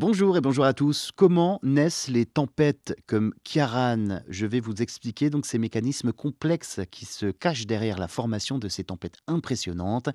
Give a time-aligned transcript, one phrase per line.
[0.00, 1.10] Bonjour et bonjour à tous.
[1.16, 4.20] Comment naissent les tempêtes comme Kiaran?
[4.28, 8.68] Je vais vous expliquer donc ces mécanismes complexes qui se cachent derrière la formation de
[8.68, 10.10] ces tempêtes impressionnantes.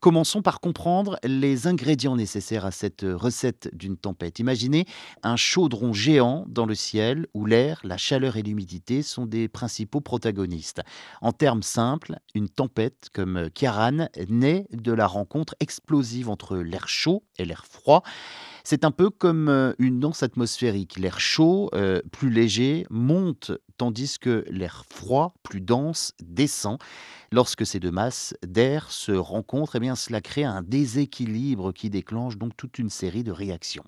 [0.00, 4.40] Commençons par comprendre les ingrédients nécessaires à cette recette d'une tempête.
[4.40, 4.86] Imaginez
[5.22, 10.00] un chaudron géant dans le ciel où l'air, la chaleur et l'humidité sont des principaux
[10.00, 10.80] protagonistes.
[11.20, 17.22] En termes simples, une tempête comme Kiaran naît de la rencontre explosive entre l'air chaud
[17.38, 18.02] et l'air froid.
[18.64, 20.98] C'est un peu comme euh, une danse atmosphérique.
[20.98, 26.78] L'air chaud, euh, plus léger, monte, tandis que l'air froid, plus dense, descend.
[27.30, 32.38] Lorsque ces deux masses d'air se rencontrent, eh bien, cela crée un déséquilibre qui déclenche
[32.38, 33.84] donc toute une série de réactions.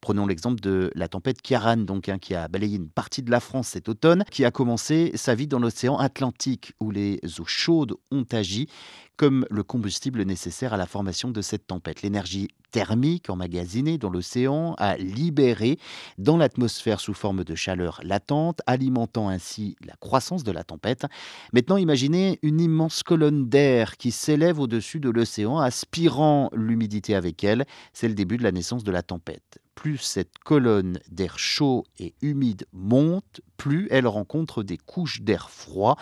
[0.00, 3.40] Prenons l'exemple de la tempête Kiaran, donc, hein, qui a balayé une partie de la
[3.40, 7.94] France cet automne, qui a commencé sa vie dans l'océan Atlantique, où les eaux chaudes
[8.10, 8.68] ont agi
[9.16, 12.02] comme le combustible nécessaire à la formation de cette tempête.
[12.02, 15.78] L'énergie thermique emmagasinée dans l'océan a libéré
[16.18, 21.04] dans l'atmosphère sous forme de chaleur latente, alimentant ainsi la croissance de la tempête.
[21.52, 27.66] Maintenant, imaginez une immense colonne d'air qui s'élève au-dessus de l'océan, aspirant l'humidité avec elle.
[27.92, 32.14] C'est le début de la naissance de la tempête plus cette colonne d'air chaud et
[32.22, 35.96] humide monte, plus elle rencontre des couches d'air froid.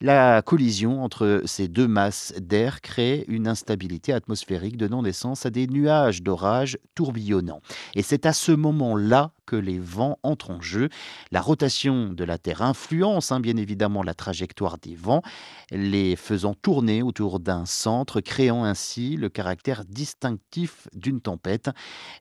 [0.00, 5.66] La collision entre ces deux masses d'air crée une instabilité atmosphérique donnant naissance à des
[5.66, 7.60] nuages d'orage tourbillonnants.
[7.96, 10.88] Et c'est à ce moment-là que les vents entrent en jeu.
[11.32, 15.22] La rotation de la Terre influence hein, bien évidemment la trajectoire des vents,
[15.72, 21.68] les faisant tourner autour d'un centre, créant ainsi le caractère distinctif d'une tempête.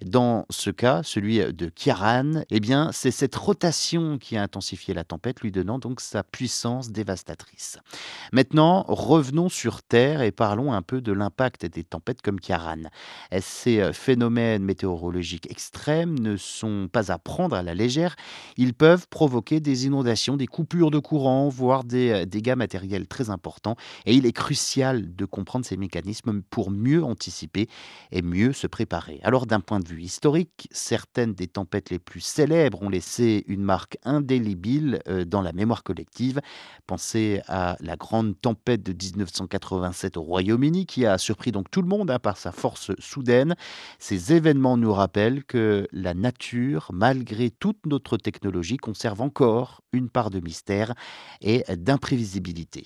[0.04, 4.42] Dans ce cas, celui de Kiaran, eh bien, c'est cette rotation qui a
[4.88, 7.78] la tempête, lui donnant donc sa puissance dévastatrice.
[8.32, 12.84] Maintenant, revenons sur Terre et parlons un peu de l'impact des tempêtes comme Kiaran.
[13.40, 18.16] Ces phénomènes météorologiques extrêmes ne sont pas à prendre à la légère,
[18.58, 23.30] ils peuvent provoquer des inondations, des coupures de courant, voire des euh, dégâts matériels très
[23.30, 23.76] importants.
[24.06, 27.68] Et il est crucial de comprendre ces mécanismes pour mieux anticiper
[28.12, 29.20] et mieux se préparer.
[29.24, 33.64] Alors d'un point de vue historique, certaines des tempêtes les plus célèbres ont laissé une
[33.64, 34.59] marque indélébile
[35.08, 36.42] euh, dans la mémoire collective.
[36.88, 41.88] Pensez à la grande tempête de 1987 au Royaume-Uni qui a surpris donc tout le
[41.88, 43.56] monde hein, par sa force soudaine.
[44.00, 50.30] Ces événements nous rappellent que la nature, malgré toute notre technologie, conserve encore une part
[50.30, 50.94] de mystère
[51.42, 52.86] et d'imprévisibilité.